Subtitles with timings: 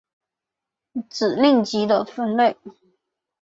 [1.11, 2.57] 指令集的分类